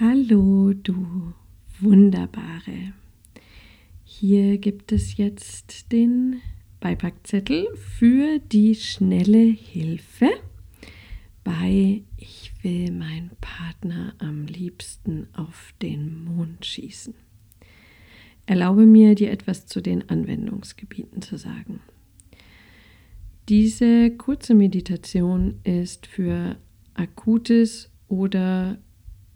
[0.00, 1.34] Hallo, du
[1.78, 2.94] Wunderbare.
[4.02, 6.40] Hier gibt es jetzt den
[6.80, 10.30] Beipackzettel für die schnelle Hilfe
[11.44, 17.14] bei Ich will meinen Partner am liebsten auf den Mond schießen.
[18.46, 21.78] Erlaube mir, dir etwas zu den Anwendungsgebieten zu sagen.
[23.48, 26.56] Diese kurze Meditation ist für
[26.94, 28.78] akutes oder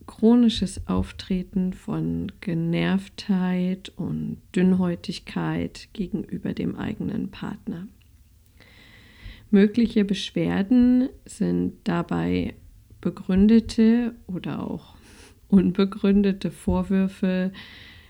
[0.09, 7.87] chronisches Auftreten von Genervtheit und Dünnhäutigkeit gegenüber dem eigenen Partner.
[9.51, 12.55] Mögliche Beschwerden sind dabei
[13.01, 14.97] begründete oder auch
[15.49, 17.53] unbegründete Vorwürfe,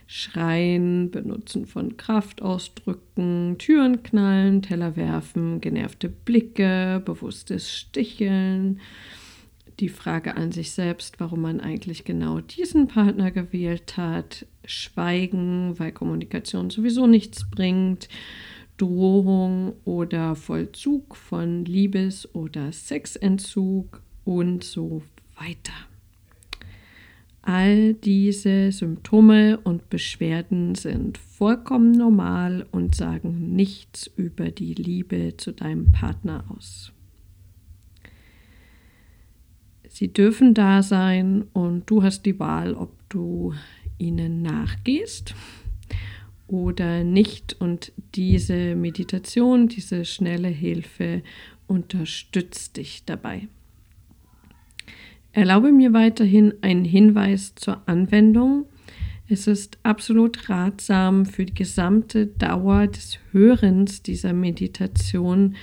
[0.06, 8.80] Schreien, Benutzen von Kraftausdrücken, Türen knallen, Teller werfen, genervte Blicke, bewusstes Sticheln,
[9.80, 15.92] die Frage an sich selbst, warum man eigentlich genau diesen Partner gewählt hat, Schweigen, weil
[15.92, 18.08] Kommunikation sowieso nichts bringt,
[18.76, 25.02] Drohung oder Vollzug von Liebes- oder Sexentzug und so
[25.36, 25.72] weiter.
[27.42, 35.52] All diese Symptome und Beschwerden sind vollkommen normal und sagen nichts über die Liebe zu
[35.52, 36.92] deinem Partner aus.
[39.98, 43.52] Sie dürfen da sein und du hast die Wahl, ob du
[43.98, 45.34] ihnen nachgehst
[46.46, 47.56] oder nicht.
[47.58, 51.24] Und diese Meditation, diese schnelle Hilfe
[51.66, 53.48] unterstützt dich dabei.
[55.32, 58.66] Erlaube mir weiterhin einen Hinweis zur Anwendung.
[59.26, 65.56] Es ist absolut ratsam für die gesamte Dauer des Hörens dieser Meditation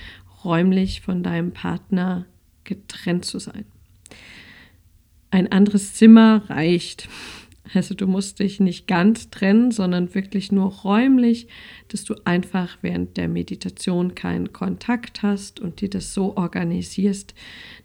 [0.44, 2.26] räumlich von deinem Partner
[2.64, 3.64] getrennt zu sein.
[5.30, 7.08] Ein anderes Zimmer reicht.
[7.74, 11.48] Also du musst dich nicht ganz trennen, sondern wirklich nur räumlich,
[11.88, 17.34] dass du einfach während der Meditation keinen Kontakt hast und dir das so organisierst,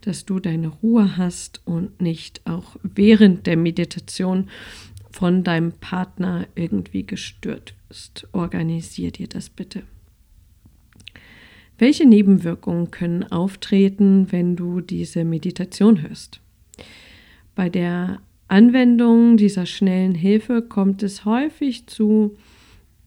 [0.02, 4.50] dass du deine Ruhe hast und nicht auch während der Meditation
[5.12, 8.28] von deinem Partner irgendwie gestört wirst.
[8.32, 9.84] Organisier dir das bitte.
[11.82, 16.40] Welche Nebenwirkungen können auftreten, wenn du diese Meditation hörst?
[17.56, 22.38] Bei der Anwendung dieser schnellen Hilfe kommt es häufig zu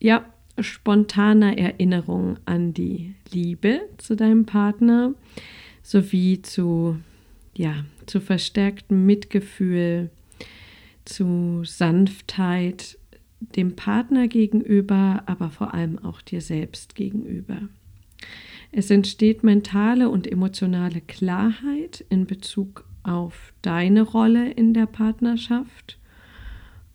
[0.00, 0.24] ja,
[0.58, 5.14] spontaner Erinnerung an die Liebe zu deinem Partner
[5.84, 6.98] sowie zu,
[7.56, 10.10] ja, zu verstärktem Mitgefühl,
[11.04, 12.98] zu Sanftheit
[13.38, 17.68] dem Partner gegenüber, aber vor allem auch dir selbst gegenüber.
[18.76, 26.00] Es entsteht mentale und emotionale Klarheit in Bezug auf deine Rolle in der Partnerschaft.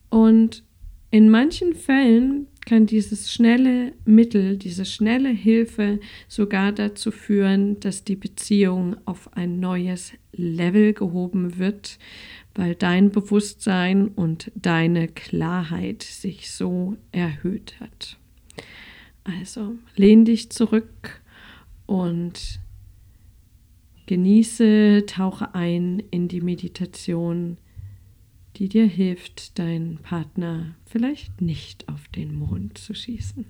[0.10, 0.66] Und
[1.10, 8.18] in manchen Fällen kann dieses schnelle Mittel, diese schnelle Hilfe sogar dazu führen, dass die
[8.18, 11.98] Beziehung auf ein neues Level gehoben wird,
[12.56, 18.18] weil dein Bewusstsein und deine Klarheit sich so erhöht hat.
[19.24, 21.22] Also lehn dich zurück
[21.90, 22.60] und
[24.06, 27.58] Genieße, tauche ein in die Meditation,
[28.56, 33.46] die dir hilft, deinen Partner vielleicht nicht auf den Mond zu schießen.